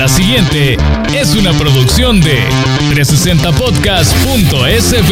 [0.00, 0.76] La siguiente
[1.14, 2.42] es una producción de
[2.88, 5.10] 360podcast.sb.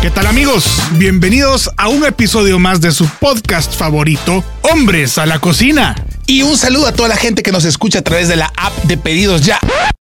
[0.00, 0.80] ¿Qué tal amigos?
[0.92, 5.96] Bienvenidos a un episodio más de su podcast favorito, Hombres a la Cocina.
[6.26, 8.84] Y un saludo a toda la gente que nos escucha a través de la app
[8.84, 9.58] de pedidos ya.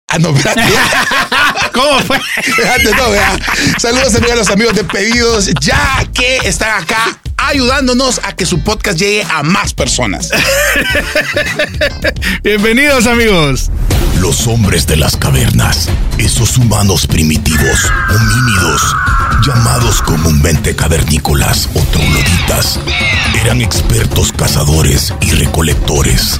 [0.08, 0.62] Ah, no, espérate.
[1.74, 2.20] ¿Cómo fue?
[2.38, 3.40] Espérate, no, vea.
[3.80, 8.60] Saludos también a los amigos de pedidos ya que están acá ayudándonos a que su
[8.60, 10.30] podcast llegue a más personas.
[12.44, 13.72] Bienvenidos amigos.
[14.20, 18.96] Los hombres de las cavernas, esos humanos primitivos, homínidos,
[19.46, 22.80] llamados comúnmente cavernícolas o trogloditas,
[23.42, 26.40] eran expertos cazadores y recolectores.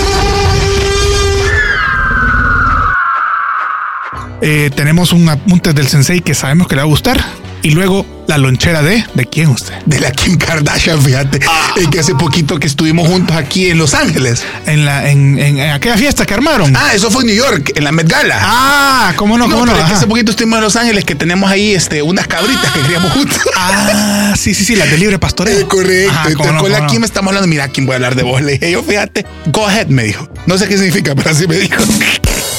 [4.41, 7.23] Eh, tenemos un apunte del sensei que sabemos que le va a gustar.
[7.63, 9.05] Y luego la lonchera de...
[9.13, 9.75] ¿De quién usted?
[9.85, 11.41] De la Kim Kardashian, fíjate.
[11.75, 14.41] Es que hace poquito que estuvimos juntos aquí en Los Ángeles.
[14.65, 16.75] En, la, en, en- en aquella fiesta que armaron.
[16.75, 18.39] Ah, eso fue en New York, en la Met Gala.
[18.41, 19.47] Ah, ¿cómo no?
[19.47, 19.77] ¿Cómo no?
[19.77, 22.79] es que hace poquito estuvimos en Los Ángeles que tenemos ahí este, unas cabritas que
[22.79, 23.37] criamos juntos.
[23.55, 25.59] Ah, sí, sí, sí, las de libre pastoreo.
[25.59, 26.11] Eh, correcto.
[26.11, 26.87] Ajá, Entonces, no, con la no.
[26.87, 27.47] Kim estamos hablando.
[27.47, 28.41] Mira, Kim, voy a hablar de vos.
[28.41, 29.23] Le dije yo, fíjate.
[29.53, 30.27] Go ahead, me dijo.
[30.47, 31.75] No sé qué significa, pero así me dijo.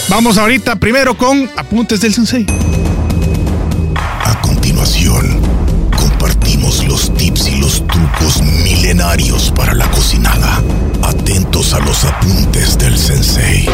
[0.09, 2.47] Vamos ahorita primero con apuntes del sensei.
[4.25, 5.41] A continuación,
[5.97, 10.63] compartimos los tips y los trucos milenarios para la cocinada.
[11.03, 13.67] Atentos a los apuntes del sensei.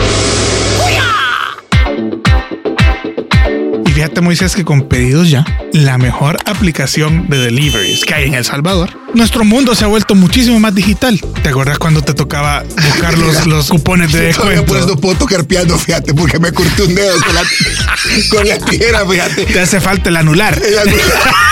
[3.84, 8.34] Y fíjate, Moisés, que con pedidos ya, la mejor aplicación de deliveries que hay en
[8.34, 11.20] El Salvador, nuestro mundo se ha vuelto muchísimo más digital.
[11.42, 14.86] ¿Te acuerdas cuando te tocaba buscar los, los cupones de descuento?
[14.86, 17.42] no puedo tocar piano, fíjate, porque me corté un dedo con la,
[18.30, 19.44] con la tijera, fíjate.
[19.46, 20.58] Te hace falta el anular.
[20.64, 21.04] El anular,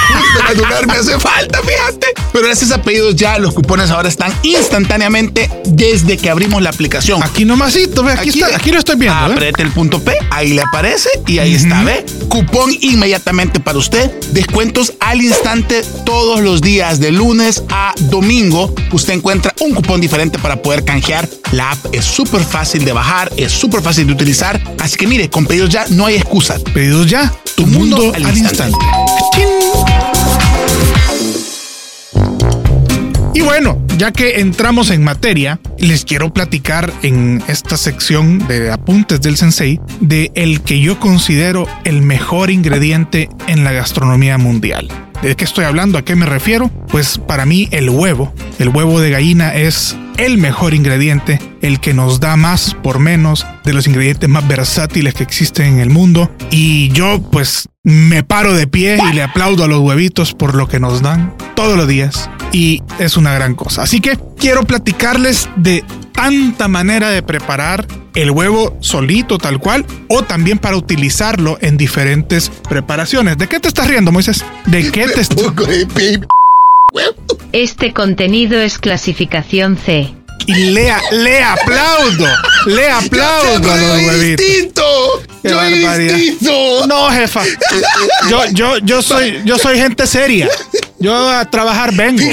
[0.08, 2.06] justo el anular me hace falta, fíjate.
[2.32, 7.22] Pero gracias a pedidos ya, los cupones ahora están instantáneamente desde que abrimos la aplicación.
[7.24, 9.18] Aquí nomasito, ve, aquí, está, aquí lo estoy viendo.
[9.18, 9.32] ¿eh?
[9.32, 12.06] Apriete el punto P, ahí le aparece y ahí está, ¿ve?
[12.28, 14.10] Cupón inmediatamente para usted.
[14.30, 18.74] Descuentos al instante todos los días, de lunes a domingo.
[18.92, 21.28] Usted encuentra un cupón diferente para poder canjear.
[21.52, 24.60] La app es súper fácil de bajar, es súper fácil de utilizar.
[24.78, 26.62] Así que mire, con pedidos ya no hay excusas.
[26.62, 28.78] Pedidos ya, tu mundo, al instante.
[29.34, 29.48] ¡Chin!
[33.36, 39.20] Y bueno, ya que entramos en materia, les quiero platicar en esta sección de apuntes
[39.20, 44.88] del sensei de el que yo considero el mejor ingrediente en la gastronomía mundial.
[45.22, 45.98] ¿De qué estoy hablando?
[45.98, 46.68] ¿A qué me refiero?
[46.88, 51.94] Pues para mí el huevo, el huevo de gallina es el mejor ingrediente, el que
[51.94, 56.30] nos da más por menos de los ingredientes más versátiles que existen en el mundo.
[56.50, 60.68] Y yo pues me paro de pie y le aplaudo a los huevitos por lo
[60.68, 62.30] que nos dan todos los días.
[62.52, 63.82] Y es una gran cosa.
[63.82, 65.84] Así que quiero platicarles de
[66.16, 72.50] tanta manera de preparar el huevo solito tal cual o también para utilizarlo en diferentes
[72.68, 73.38] preparaciones.
[73.38, 74.44] ¿De qué te estás riendo, Moisés?
[74.66, 75.38] ¿De qué te estás...
[75.94, 76.20] Pi-
[77.52, 80.14] Este contenido es clasificación C.
[80.46, 82.26] Y le, le aplaudo,
[82.66, 84.46] le aplaudo a Yo los huevitos.
[84.46, 84.82] distinto.
[85.42, 86.14] Qué Yo barbaridad.
[86.16, 86.86] distinto.
[86.86, 87.42] No, jefa.
[88.30, 90.48] Yo, yo, yo soy, yo soy gente seria.
[90.98, 92.22] Yo a trabajar vengo.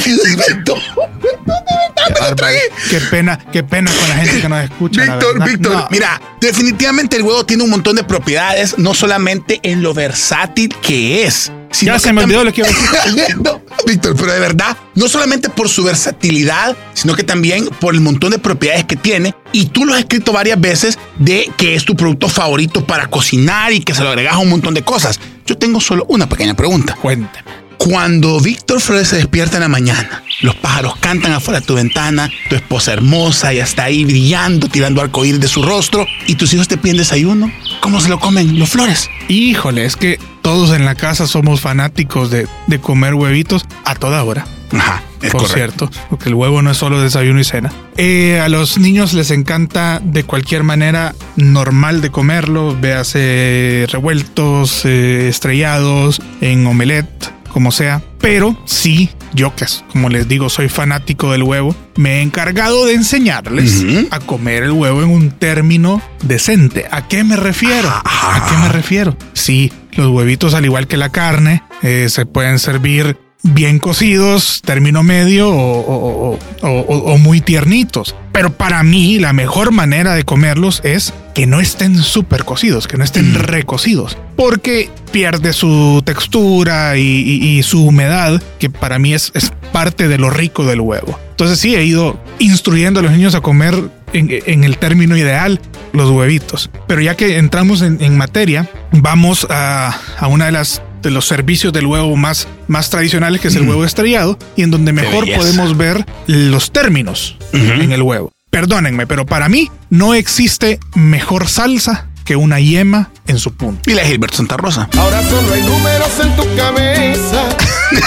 [2.89, 5.01] Qué pena, qué pena con la gente que nos escucha.
[5.03, 5.43] Víctor.
[5.49, 5.87] Víctor, No.
[5.89, 11.23] mira, definitivamente el huevo tiene un montón de propiedades, no solamente en lo versátil que
[11.25, 11.51] es.
[11.71, 13.37] sino Ya se me olvidó lo que iba a decir.
[13.43, 18.01] No, Víctor, pero de verdad, no solamente por su versatilidad, sino que también por el
[18.01, 19.33] montón de propiedades que tiene.
[19.51, 23.71] Y tú lo has escrito varias veces de que es tu producto favorito para cocinar
[23.71, 25.19] y que se lo agregas a un montón de cosas.
[25.45, 26.95] Yo tengo solo una pequeña pregunta.
[27.01, 27.62] Cuéntame.
[27.77, 32.29] Cuando Víctor Flores se despierta en la mañana, los pájaros cantan afuera de tu ventana,
[32.49, 36.67] tu esposa hermosa ya está ahí brillando, tirando arcoíris de su rostro, y tus hijos
[36.67, 39.09] te piden desayuno, ¿cómo se lo comen los flores?
[39.27, 44.23] Híjole, es que todos en la casa somos fanáticos de, de comer huevitos a toda
[44.23, 44.45] hora.
[44.71, 45.87] Ajá, es por correcto.
[45.87, 47.71] cierto, porque el huevo no es solo desayuno y cena.
[47.97, 55.27] Eh, a los niños les encanta de cualquier manera normal de comerlo, véase revueltos, eh,
[55.29, 58.01] estrellados, en omelette, como sea.
[58.19, 62.93] Pero sí, yo que como les digo, soy fanático del huevo, me he encargado de
[62.93, 66.85] enseñarles a comer el huevo en un término decente.
[66.91, 67.89] ¿A qué me refiero?
[67.89, 69.15] ¿A qué me refiero?
[69.33, 75.03] Sí, los huevitos, al igual que la carne, eh, se pueden servir bien cocidos, término
[75.03, 78.15] medio o, o- o- o- o- o muy tiernitos.
[78.31, 82.97] Pero para mí la mejor manera de comerlos es que no estén súper cocidos, que
[82.97, 89.13] no estén recocidos, porque pierde su textura y, y- y su humedad, que para mí
[89.13, 91.19] es, es parte de lo rico del huevo.
[91.31, 93.75] Entonces sí, he ido instruyendo a los niños a comer
[94.13, 95.59] en, en el término ideal
[95.91, 96.69] los huevitos.
[96.87, 101.27] Pero ya que entramos en, en materia, vamos a, a una de las de los
[101.27, 105.25] servicios del huevo más, más tradicionales, que es el huevo estrellado, y en donde mejor
[105.35, 108.31] podemos ver los términos en el huevo.
[108.49, 113.89] Perdónenme, pero para mí no existe mejor salsa que una yema en su punto.
[113.89, 114.89] Y la Gilbert Santa Rosa.
[114.97, 117.49] Ahora solo hay números en tu cabeza.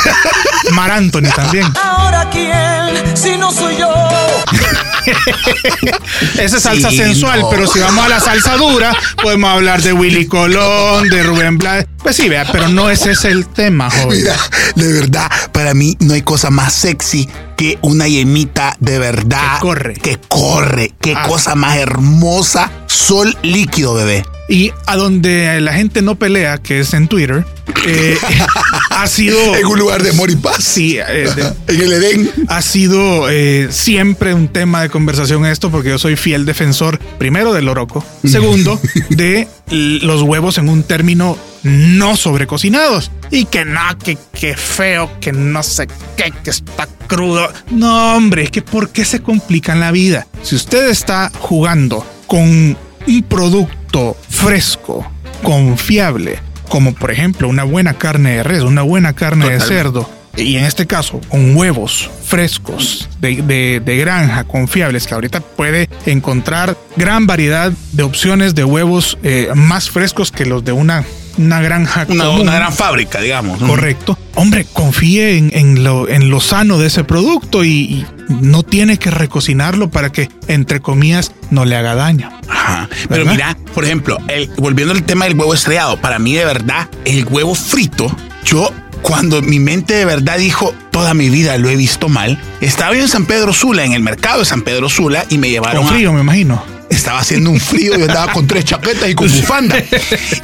[0.72, 1.66] Mar Anthony también.
[1.82, 3.92] Ahora quién, si no soy yo.
[6.38, 7.50] Esa es salsa Sí, sensual, no.
[7.50, 11.86] pero si vamos a la salsa dura, podemos hablar de Willy Colón, de Rubén Blades.
[12.02, 14.18] Pues sí, vea, pero no ese es el tema, joven.
[14.18, 14.36] Mira,
[14.76, 19.54] de verdad, para mí no hay cosa más sexy que una yemita de verdad.
[19.54, 19.94] Que corre.
[19.94, 20.92] Que corre.
[21.00, 21.24] Qué Ah.
[21.26, 22.70] cosa más hermosa.
[22.86, 24.24] Sol líquido, bebé.
[24.48, 27.44] Y a donde la gente no pelea, que es en Twitter,
[27.86, 28.16] eh,
[28.90, 29.36] ha sido.
[29.56, 30.62] En un lugar de amor y paz.
[30.62, 32.30] Sí, eh, de- En el Edén.
[32.48, 37.52] ha sido eh, siempre un tema de conversación esto porque yo soy fiel defensor, primero
[37.52, 43.10] del oroco, segundo de los huevos en un término no sobrecocinados.
[43.32, 47.52] Y que no, que, que feo, que no sé qué, que está crudo.
[47.70, 50.28] No, hombre, es que ¿por qué se complican la vida?
[50.44, 55.06] Si usted está jugando con un producto fresco,
[55.42, 56.38] confiable,
[56.68, 60.64] como por ejemplo una buena carne de res, una buena carne de cerdo, y en
[60.64, 67.26] este caso con huevos frescos de, de- de granja confiables que ahorita puede encontrar gran
[67.26, 71.04] variedad de opciones de huevos eh, más frescos que los de una,
[71.38, 72.40] una granja Una, común.
[72.42, 73.58] una gran fábrica, digamos.
[73.62, 74.18] Correcto.
[74.34, 78.98] Hombre, confíe en, en lo, en lo sano de ese producto y, y no tiene
[78.98, 82.30] que recocinarlo para que, entre comillas, no le haga daño.
[82.48, 82.88] Ajá.
[83.08, 83.32] Pero ¿Verdad?
[83.32, 87.24] mira, por ejemplo, el- volviendo al tema del huevo estrellado, para mí de verdad, el
[87.26, 88.14] huevo frito,
[88.44, 88.70] yo
[89.02, 93.02] cuando mi mente de verdad dijo, toda mi vida lo he visto mal, estaba yo
[93.02, 95.92] en San Pedro Sula, en el mercado de San Pedro Sula, y me llevaron Con
[95.92, 96.62] a- frío, me imagino.
[96.90, 99.76] Estaba haciendo un frío, yo andaba con tres chaquetas y con bufanda.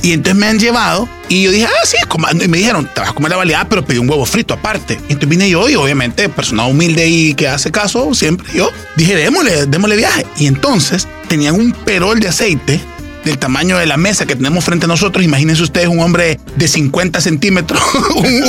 [0.02, 3.00] Y entonces me han llevado y yo dije, ah, sí, coma- y me dijeron, te
[3.00, 4.94] vas a comer la baleada, pero pedí un huevo frito aparte.
[5.08, 9.14] Y entonces vine yo y obviamente, persona humilde y que hace caso, siempre yo dije,
[9.16, 10.26] démosle, démosle viaje.
[10.38, 12.80] Y entonces tenían un perol de aceite
[13.24, 15.24] del tamaño de la mesa que tenemos frente a nosotros.
[15.24, 17.80] Imagínense ustedes un hombre de 50 centímetros,
[18.16, 18.42] un,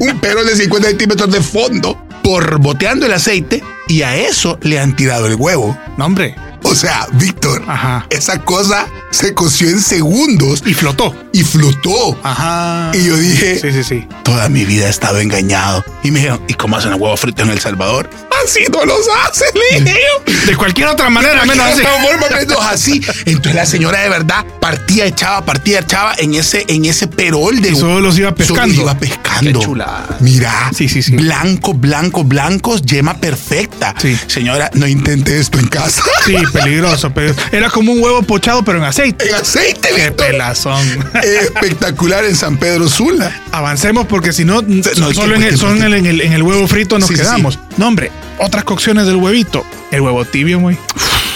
[0.00, 4.78] un- perol de 50 centímetros de fondo, por boteando el aceite y a eso le
[4.80, 5.78] han tirado el huevo.
[5.96, 6.34] No, hombre.
[6.70, 8.06] O sea, Víctor, Ajá.
[8.10, 11.14] esa cosa se coció en segundos Y flotó.
[11.32, 12.16] y flotó.
[12.22, 12.92] Ajá.
[12.94, 14.08] Y yo dije, Sí, sí, sí.
[14.22, 15.84] toda mi vida he estado engañado.
[16.04, 18.08] Y me dijeron, ¿y cómo hacen el huevo frito en El Salvador?
[18.44, 20.32] Así no los hacen, le dije yo.
[20.46, 21.82] De cualquier otra manera, menos así.
[22.38, 23.00] Menos así.
[23.26, 27.70] Entonces la señora de verdad partía, echaba, partía, echaba en ese, en ese perol de
[27.70, 28.74] Y solo los iba pescando.
[28.74, 29.58] Solo iba pescando.
[29.60, 30.16] Qué chulada.
[30.20, 31.16] Mira, Sí, sí, sí.
[31.16, 33.94] blanco, blanco, blancos, yema perfecta.
[34.00, 34.16] Sí.
[34.26, 36.02] Señora, no intente esto en casa.
[36.24, 39.28] Sí, peligroso, pero era como un huevo pochado, pero en aceite.
[39.28, 40.26] En aceite, Qué Víctor.
[40.28, 40.86] pelazón.
[41.22, 43.32] Espectacular en San Pedro Sula.
[43.52, 46.32] Avancemos porque si no, no, solo que- en el, solo en el, en el- en
[46.32, 47.58] el huevo frito nos Sí, sí, quedamos.
[47.76, 49.64] No, hombre, otras cocciones del huevito.
[49.90, 50.78] El huevo tibio, güey.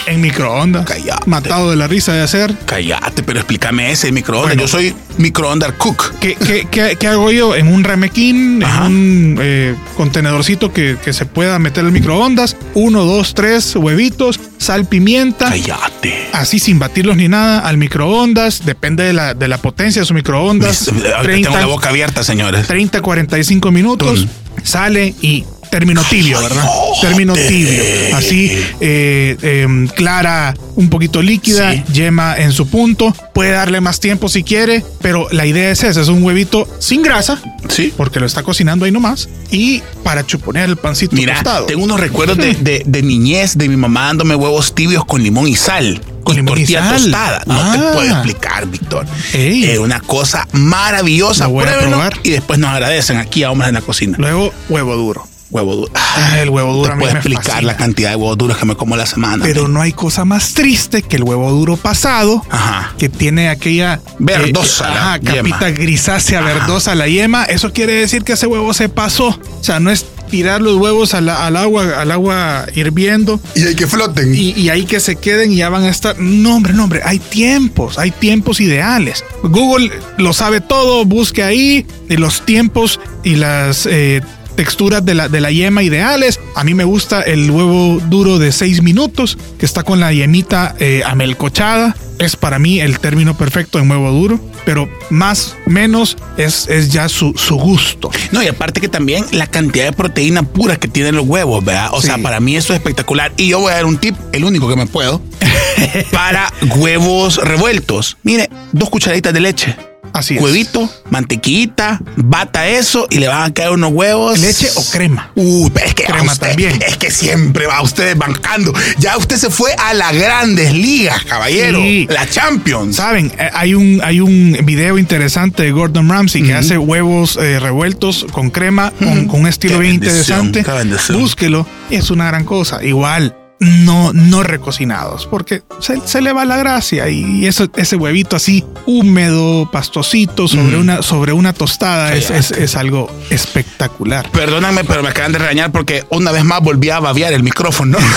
[0.06, 0.84] En microondas.
[0.86, 1.28] Cállate.
[1.28, 2.54] Matado de la risa de hacer.
[2.66, 4.50] Cállate, pero explícame ese microondas.
[4.50, 4.62] Bueno.
[4.62, 6.12] Yo soy microondas cook.
[6.20, 7.54] ¿Qué, qué, qué- qué hago yo?
[7.56, 12.56] En un ramequín, en un eh, contenedorcito que, que se pueda meter el microondas.
[12.74, 15.48] Uno, dos, tres huevitos, sal, pimienta.
[15.48, 16.28] Cállate.
[16.32, 18.66] Así sin batirlos ni nada, al microondas.
[18.66, 20.88] Depende de la, de la potencia de su microondas.
[20.88, 22.66] Ahorita 30, tengo la boca abierta, señores.
[22.66, 24.26] 30, 45 minutos.
[24.62, 25.44] Sale y
[25.74, 26.64] término tibio, ¿verdad?
[27.00, 27.82] Término tibio.
[28.14, 28.48] Así,
[28.80, 31.82] eh, em, clara, un poquito líquida, Sí.
[31.92, 33.12] yema en su punto.
[33.34, 37.02] Puede darle más tiempo si quiere, pero la idea es esa: es un huevito sin
[37.02, 37.92] grasa, Sí.
[37.96, 41.66] porque lo está cocinando ahí nomás, y para chuponear el pancito Mira, tostado.
[41.66, 45.48] tengo unos recuerdos de, de- de niñez de mi mamá dándome huevos tibios con limón
[45.48, 46.00] y sal.
[46.22, 47.42] Con tortilla tostada.
[47.46, 47.72] No Ah.
[47.72, 49.06] te puedo explicar, Víctor.
[49.34, 51.44] Es una cosa maravillosa.
[51.44, 52.18] Lo voy a probar.
[52.22, 54.16] Y después nos agradecen aquí a Hombres en la Cocina.
[54.18, 55.26] Luego, huevo duro.
[55.50, 55.92] Huevo duro.
[55.94, 57.72] Ah, el huevo duro Te a mí puedo me explicar fascina.
[57.72, 59.44] la cantidad de huevos duros que me como la semana.
[59.44, 62.92] Pero no hay cosa más triste que el huevo duro pasado, Ajá.
[62.98, 65.78] que tiene aquella Verdosa la ajá, capita yema.
[65.78, 67.44] grisácea verdosa la yema.
[67.44, 69.28] Eso quiere decir que ese huevo se pasó.
[69.28, 73.86] O sea, no es tirar los huevos al agua, al agua hirviendo Y hay que
[73.86, 74.34] floten.
[74.34, 76.18] y, y ahí que se queden y ya van a estar.
[76.18, 77.02] No, hombre, no, hombre.
[77.04, 79.22] Hay tiempos, hay tiempos ideales.
[79.44, 84.22] Google lo sabe todo, busque ahí y los tiempos y las eh,
[84.56, 86.40] texturas de la, de la yema ideales.
[86.54, 90.74] A mí me gusta el huevo duro de 6 minutos, que está con la yemita
[90.78, 91.96] eh, amelcochada.
[92.20, 97.08] Es para mí el término perfecto en huevo duro, pero más, menos es, es ya
[97.08, 98.08] su, su gusto.
[98.30, 101.88] No, y aparte que también la cantidad de proteína pura que tienen los huevos, ¿verdad?
[101.92, 102.06] O Sí.
[102.06, 103.32] sea, para mí eso es espectacular.
[103.36, 105.20] Y yo voy a dar un tip, el único que me puedo,
[106.12, 108.16] para huevos revueltos.
[108.22, 109.76] Mire, dos cucharaditas de leche.
[110.14, 110.40] Así es.
[110.40, 114.38] Huevito, mantequillita, bata eso y le van a caer unos huevos.
[114.38, 115.30] ¿Leche o crema?
[115.34, 116.80] Pero es que Crema usted- también.
[116.86, 118.72] Es que siempre va usted bancando.
[118.98, 121.80] Ya usted se fue a las grandes ligas, caballero.
[121.80, 122.06] Sí.
[122.08, 122.96] La Champions.
[122.96, 127.58] Saben, Eh, hay un, hay un video interesante de Gordon Ramsay que hace huevos eh,
[127.58, 130.64] revueltos con crema, con, con un estilo Qué bien interesante.
[131.12, 132.84] Búsquelo, es una gran cosa.
[132.84, 138.36] Igual, no, no recocinados, porque se, se le va la gracia y eso, ese huevito
[138.36, 144.30] así húmedo, pastosito, sobre, una, sobre una tostada es, es, es algo espectacular.
[144.30, 147.98] Perdóname, pero me acaban de regañar porque una vez más volví a babear el micrófono.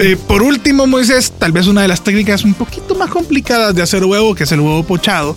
[0.00, 3.82] Eh, por último, Moisés, tal vez una de las técnicas un poquito más complicadas de
[3.82, 5.34] hacer huevo, que es el huevo pochado.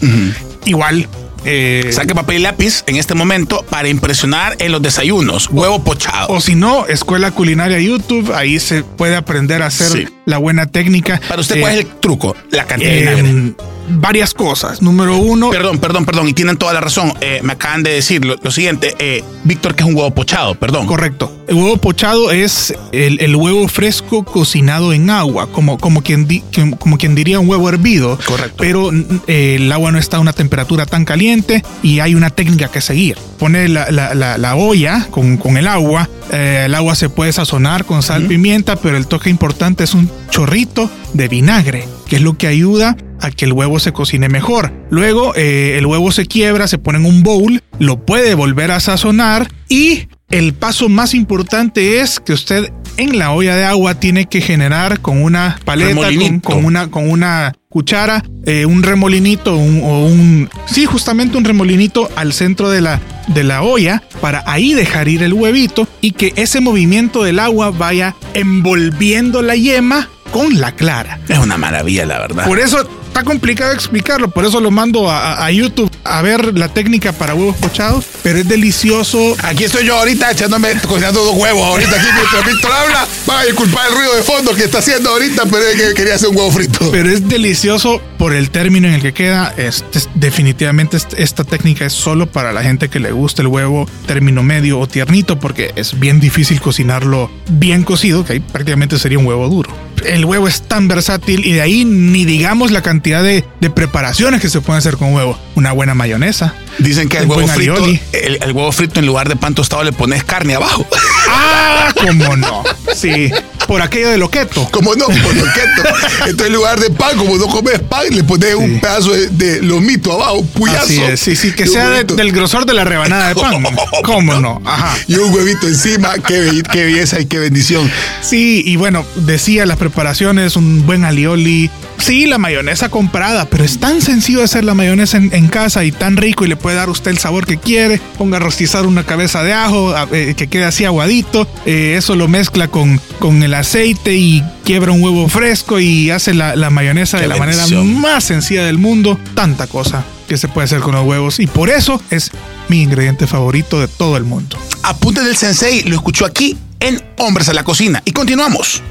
[0.66, 1.08] Igual.
[1.46, 5.50] Eh, Saque papel y lápiz en este momento para impresionar en los desayunos.
[5.52, 6.28] Huevo pochado.
[6.30, 10.08] o si no, Escuela Culinaria YouTube, ahí se puede aprender a hacer Sí.
[10.26, 11.20] la buena técnica.
[11.28, 12.36] Para usted, Eh, ¿cuál es el truco?
[12.52, 13.54] La cantidad de eh, vinagre.
[13.90, 14.82] Varias cosas.
[14.82, 16.28] Número uno, Perdón, perdón, perdón.
[16.28, 17.14] Y tienen toda la razón.
[17.22, 18.96] Eh, me acaban de decir lo, lo siguiente.
[19.00, 20.86] eh, Víctor, que es un huevo pochado, perdón.
[20.88, 21.32] correcto.
[21.48, 26.44] El huevo pochado es el, el huevo fresco cocinado en agua, como, como, quien di-
[26.80, 28.18] como quien diría un huevo hervido.
[28.26, 28.56] Correcto.
[28.58, 28.92] Pero
[29.28, 32.80] eh, el agua no está a una temperatura tan caliente y hay una técnica que
[32.82, 33.18] seguir.
[33.38, 36.08] Pone la, la- la- la olla con, con el agua.
[36.32, 40.90] el agua se puede sazonar con sal, pimienta, pero el toque importante es un chorrito
[41.14, 44.72] de vinagre, que es lo que ayuda a que el huevo se cocine mejor.
[44.90, 48.80] Luego eh, el huevo se quiebra, se pone en un bowl, lo puede volver a
[48.80, 54.26] sazonar y el paso más importante es que usted en la olla de agua tiene
[54.28, 56.10] que generar con una paleta,
[56.44, 60.50] con, una, con una cuchara, eh, un remolinito un- o un...
[60.66, 65.24] Sí, justamente un remolinito al centro de la, de la olla para ahí dejar ir
[65.24, 71.20] el huevito y que ese movimiento del agua vaya envolviendo la yema con la clara.
[71.28, 72.46] Es una maravilla, la verdad.
[72.48, 76.70] Por eso está complicado explicarlo, por eso lo mando a, a- YouTube a ver la
[76.70, 79.36] técnica para huevos pochados, pero es delicioso.
[79.44, 83.06] Aquí estoy yo ahorita echándome, cocinando dos huevos ahorita aquí mientras Víctor habla.
[83.28, 86.16] Van a disculpar el ruido de fondo que está haciendo ahorita, pero es que quería
[86.16, 86.90] hacer un huevo frito.
[86.92, 89.54] Pero es delicioso por el término en el que queda.
[89.58, 93.50] Este es- definitivamente est- esta técnica es solo para la gente que le gusta el
[93.50, 98.98] huevo término medio o tiernito, porque es bien difícil cocinarlo bien cocido, que ahí prácticamente
[98.98, 99.70] sería un huevo duro.
[100.06, 104.42] El huevo es tan versátil y de ahí ni digamos la cantidad de, de preparaciones
[104.42, 105.38] que se pueden hacer con huevo.
[105.56, 106.54] Una buena mayonesa.
[106.80, 109.84] Dicen que Un huevo buen frito, el, el huevo frito en lugar de pan tostado
[109.84, 110.88] le pones carne abajo.
[111.30, 111.94] ¡Ah!
[112.00, 112.64] ¿Cómo no?
[112.96, 113.32] Sí.
[113.72, 114.68] Por aquello de loqueto.
[114.70, 115.96] Como no, por lo quieto.
[116.26, 119.62] Entonces en lugar de pan, como no comes pan, le pones un pedazo de, de
[119.62, 120.84] lomito abajo, puyazo.
[120.84, 123.64] Así es, sí, sí, que sea de- del grosor de la rebanada de pan.
[124.04, 124.62] ¿Cómo no?
[124.66, 124.94] Ajá.
[125.08, 127.90] Y un huevito encima, qué, be- qué belleza y qué bendición.
[128.22, 131.70] Sí, y bueno, decía las preparaciones, un buen alioli.
[131.98, 135.92] Sí, la mayonesa comprada, pero es tan sencillo hacer la mayonesa en, en casa y
[135.92, 138.02] tan rico y le puede dar usted el sabor que quiere.
[138.18, 141.48] Ponga a rostizar una cabeza de ajo eh, que quede así aguadito.
[141.68, 146.34] eh, eso lo mezcla con, con el aceite y quiebra un huevo fresco y hace
[146.34, 149.18] la, la mayonesa Qué de la manera más sencilla del mundo.
[149.34, 152.32] Tanta cosa que se puede hacer con los huevos y por eso es
[152.68, 154.58] mi ingrediente favorito de todo el mundo.
[154.84, 158.02] Apunte del sensei, lo escuchó aquí en Hombres a la Cocina.
[158.06, 158.82] Y continuamos.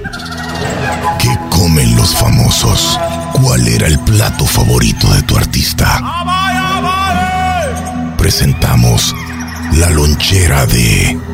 [1.19, 2.99] ¿Qué comen los famosos?
[3.33, 6.01] ¿Cuál era el plato favorito de tu artista?
[8.17, 9.15] Presentamos
[9.73, 11.30] la lonchera de...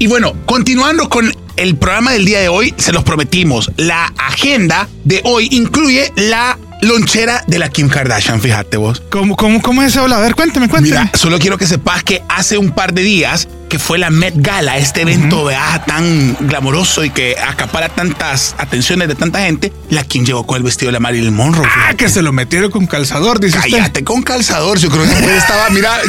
[0.00, 3.70] Y bueno, continuando con el programa del día de hoy, se los prometimos.
[3.76, 9.02] La agenda de hoy incluye la lonchera de la Kim Kardashian, fíjate vos.
[9.10, 10.06] ¿Cómo, cómo, cómo es eso?
[10.06, 11.02] A ver, cuéntame, cuéntame.
[11.04, 14.34] Mira, solo quiero que sepas que hace un par de días que fue la Met
[14.36, 15.84] Gala, este evento ¿verdad?
[15.86, 20.64] tan glamoroso y que acapara tantas atenciones de tanta gente, la Kim llegó con el
[20.64, 21.64] vestido de la Marilyn Monroe.
[21.64, 21.96] Ah, fíjate.
[21.96, 23.70] que se lo metieron con calzador, dice usted.
[23.70, 24.78] Cállate con calzador.
[24.78, 26.00] Yo creo que estaba, mira,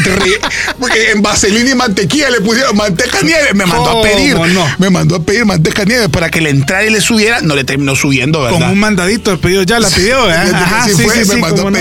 [0.79, 3.53] porque en vaselina y mantequilla le pusieron manteca nieve.
[3.53, 4.35] Me mandó a ¿Cómo pedir.
[4.35, 4.67] no?
[4.79, 7.41] Me mandó a pedir manteca nieve para que le entrara y le subiera.
[7.41, 8.59] No le terminó subiendo, ¿verdad?
[8.59, 10.33] Con un mandadito de pedido ya la pidió, ¿eh?
[10.33, 11.77] Ajá, Sí sí, fue, sí, me sí, mandó a no.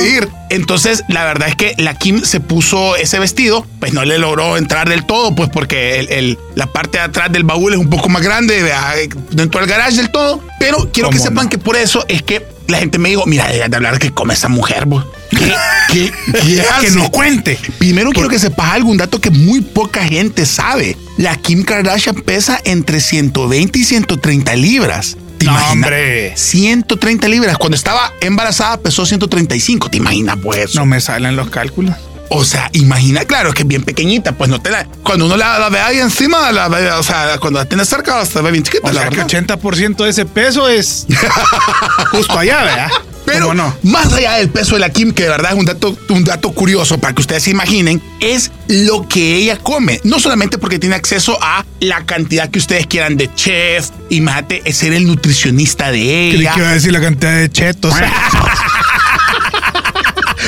[0.50, 4.56] Entonces, la verdad es que la Kim se puso ese vestido, pues no le logró
[4.56, 7.88] entrar del todo, pues porque el- el- la parte de atrás del baúl es un
[7.88, 8.94] poco más grande, ¿verdad?
[9.30, 10.42] dentro del garage del todo.
[10.58, 11.50] Pero quiero que ¿Cómo sepan no?
[11.50, 14.48] que por eso es que la gente me dijo, mira, de hablar que come esa
[14.48, 15.04] mujer, vos.
[15.30, 15.38] ¿Qué,
[15.92, 16.62] qué, qué?
[16.82, 17.58] Que nos cuente.
[17.78, 20.96] Primero quiero que sepas algo, un dato que muy poca gente sabe.
[21.16, 25.16] La Kim Kardashian pesa entre 120 y 130 libras.
[25.40, 25.72] ¿Te No, imaginas?
[25.72, 26.32] hombre.
[26.36, 27.56] 130 libras.
[27.58, 29.88] Cuando estaba embarazada pesó 135.
[29.90, 30.74] ¿Te imaginas, pues?
[30.74, 31.94] No me salen los cálculos.
[32.28, 34.84] O sea, imagina, claro, es que es bien pequeñita, pues no te la.
[35.02, 38.24] Cuando uno la, la ve ahí encima, la ve, o sea, cuando la tienes cerca,
[38.24, 39.58] se ve bien chiquita, O la sea, que verdad.
[39.58, 41.06] 80% de ese peso es
[42.12, 42.88] justo allá, ¿verdad?
[43.32, 43.76] Pero ¿Cómo no?
[43.82, 46.52] más allá del peso de la Kim, que de verdad es un dato, un dato
[46.52, 50.00] curioso para que ustedes se imaginen, es lo que ella come.
[50.04, 54.76] No solamente porque tiene acceso a la cantidad que ustedes quieran de chef, imagínate es
[54.76, 56.52] ser el nutricionista de ella.
[56.54, 57.94] que iba a decir la cantidad de chetos.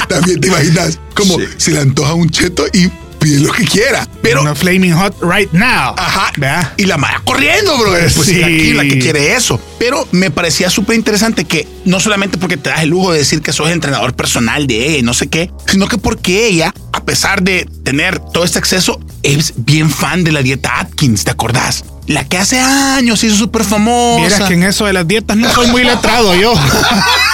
[0.09, 1.47] También te imaginas como Sí.
[1.57, 2.91] se le antoja un cheto y
[3.23, 4.07] pide lo que quiera.
[4.23, 5.95] Pero Una flaming hot right now.
[5.97, 6.31] Ajá.
[6.37, 6.73] ¿Verdad?
[6.76, 7.91] Y la madre corriendo, bro.
[7.91, 8.35] Pues Pues sí.
[8.35, 8.43] sí.
[8.43, 9.61] aquí la que quiere eso.
[9.79, 13.43] Pero me parecía súper interesante que no solamente porque te das el lujo de decir
[13.43, 17.05] que sos entrenador personal de ella y no sé qué, sino que porque ella, a
[17.05, 21.85] pesar de tener todo este acceso, es bien fan de la dieta Atkins, ¿te acordás?
[22.07, 24.26] La que hace años hizo súper famosa.
[24.26, 26.52] Vieras que en eso de las dietas no soy muy letrado yo.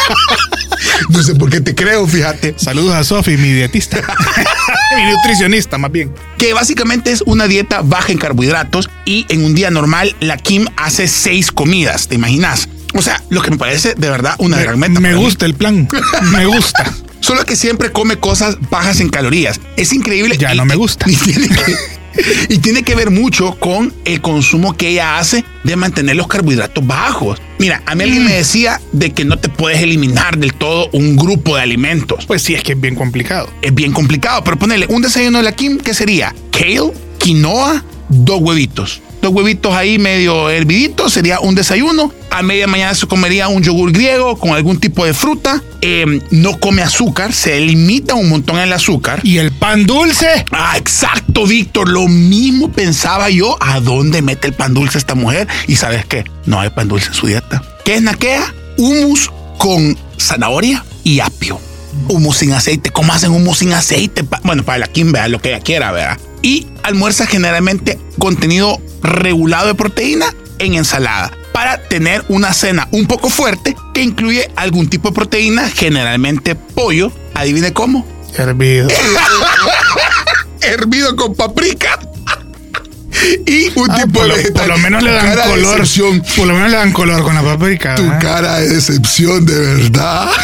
[1.11, 2.55] No sé por qué te creo, fíjate.
[2.57, 3.99] Saludos a Sofi, mi dietista.
[4.97, 6.13] mi nutricionista, más bien.
[6.39, 10.67] que básicamente es una dieta baja en carbohidratos y en un día normal la Kim
[10.77, 12.69] hace seis comidas, ¿te imaginas?
[12.95, 15.01] O sea, lo que me parece de verdad una gran meta.
[15.01, 15.23] Me mí.
[15.23, 15.89] gusta el plan.
[16.33, 16.93] Me gusta.
[17.21, 19.61] Solo que siempre come cosas bajas en calorías.
[19.77, 20.37] Es increíble.
[20.39, 21.07] Ya no me gusta.
[21.11, 21.77] Y tiene, que,
[22.49, 26.87] y tiene que ver mucho con el consumo que ella hace de mantener los carbohidratos
[26.87, 27.41] bajos.
[27.59, 28.27] Mira, a mí alguien Mm.
[28.27, 32.27] me decía de que no te puedes eliminar del todo un grupo de alimentos.
[32.27, 33.49] Pues sí, es que es bien complicado.
[33.63, 36.35] Es bien complicado, pero ponerle un desayuno de la Kim, ¿qué sería?
[36.51, 39.01] Kale, quinoa, dos huevitos.
[39.21, 42.13] Dos huevitos ahí medio herviditos sería un desayuno.
[42.31, 45.63] A media mañana se comería un yogur griego con algún tipo de fruta.
[45.81, 49.21] Eh, no come azúcar, se limita un montón el azúcar.
[49.25, 50.45] ¿Y el pan dulce?
[50.53, 51.89] Ah, exacto, Víctor.
[51.89, 53.57] Lo mismo pensaba yo.
[53.61, 55.49] ¿A dónde mete el pan dulce esta mujer?
[55.67, 56.25] Y sabes qué?
[56.47, 57.63] No hay pan dulce en su dieta.
[57.85, 58.55] ¿Qué es naquea?
[58.77, 61.61] Humus con zanahoria y apio.
[62.09, 62.91] Humus sin aceite.
[62.91, 64.25] ¿Cómo hacen humus sin aceite?
[64.45, 66.19] Bueno, para la vea lo que ella quiera, ¿verdad?
[66.43, 70.27] Y almuerza generalmente contenido regulado de proteína
[70.59, 75.69] en ensalada para tener una cena un poco fuerte que incluye algún tipo de proteína,
[75.71, 77.13] generalmente pollo.
[77.35, 78.07] Adivine cómo
[78.37, 78.89] Hervido.
[80.61, 81.99] hervido con paprika.
[83.47, 85.83] Y un Ah, tipo por, de lo, por lo menos le dan de color.
[86.37, 87.97] Por lo menos le dan color con la paprika.
[87.97, 90.29] Tu cara de decepción, de verdad.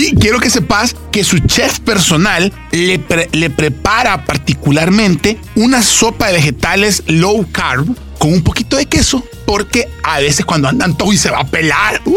[0.00, 6.28] y quiero que sepas que su chef personal le, pre- le prepara particularmente una sopa
[6.28, 7.86] de vegetales low carb
[8.18, 11.46] con un poquito de queso, porque a veces cuando andan todo y se va a
[11.46, 12.14] pelar, ¡uh!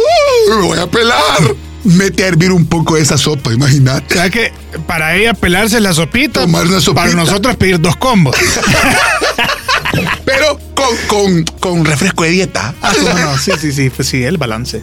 [0.49, 1.55] me voy a pelar.
[1.83, 4.13] Mete a hervir un poco de esa sopa, O imagínate.
[4.13, 4.51] sea que
[4.85, 7.03] para ella pelarse la sopita, Tomar una sopita.
[7.05, 8.35] para nosotros pedir dos combos.
[10.25, 12.73] Pero con, con, con refresco de dieta.
[12.81, 13.37] Ah, ¿cómo no?
[13.37, 14.81] Sí, sí, sí, pues sí, el balance.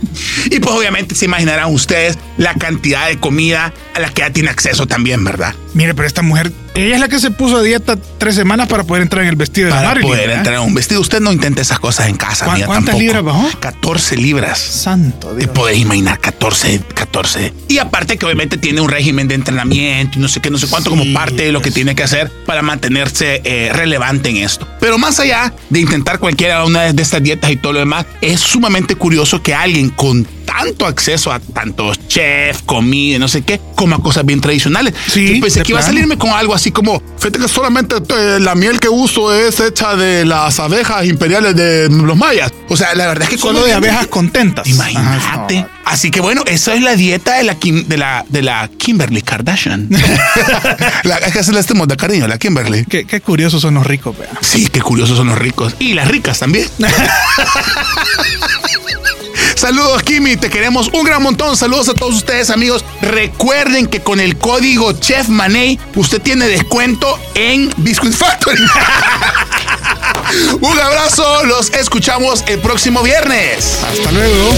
[0.51, 4.49] Y pues obviamente se imaginarán ustedes la cantidad de comida a la que ya tiene
[4.49, 5.55] acceso también, ¿verdad?
[5.75, 8.85] Mire, pero esta mujer, ella es la que se puso a dieta tres semanas para
[8.85, 10.09] poder entrar en el vestido de Para Marilyn.
[10.09, 10.39] poder ¿verdad?
[10.39, 11.01] entrar en un vestido.
[11.01, 13.03] Usted no intente esas cosas en casa, ¿Cuán- mía, cuántas tampoco.
[13.03, 13.51] libras bajó?
[13.61, 14.59] 14 libras.
[14.59, 15.51] Santo Te Dios.
[15.51, 17.53] podés imaginar 14, 14.
[17.69, 20.69] Y aparte que obviamente tiene un régimen de entrenamiento y no sé qué, no sé
[20.69, 24.39] cuánto como Sí, parte de lo que tiene que hacer para mantenerse eh, relevante en
[24.39, 24.67] esto.
[24.81, 28.41] Pero más allá de intentar cualquiera una de estas dietas y todo lo demás, es
[28.41, 33.99] sumamente curioso que alguien con tanto acceso a tantos chefs, comida, no sé qué, coma
[33.99, 34.95] cosas bien tradicionales.
[35.07, 38.39] Sí, Yo pensé que iba a salirme con algo así como, fíjate que solamente eh,
[38.41, 42.51] la miel que uso es hecha de las abejas imperiales de los mayas.
[42.71, 44.67] O sea, la verdad es que Solo como- de abejas contentas.
[44.67, 45.59] Imagínate.
[45.59, 48.69] Ajá, Así que bueno, esa es la dieta de la, Kim- de la, de la
[48.79, 49.89] Kimberly Kardashian.
[51.05, 52.85] la, es que se la estemos de cariño, la Kimberly.
[52.87, 54.29] Qué, qué curiosos son los ricos, vea.
[54.43, 55.75] Sí, qué curiosos son los ricos.
[55.79, 56.69] Y las ricas también.
[59.59, 60.37] Saludos, Kimi.
[60.37, 61.57] Te queremos un gran montón.
[61.57, 62.85] Saludos a todos ustedes, amigos.
[63.03, 68.63] Recuerden que con el código Chef Maney usted tiene descuento en Biscuit Factory.
[70.61, 71.45] un abrazo.
[71.45, 73.81] Los escuchamos el próximo viernes.
[73.91, 74.55] Hasta luego.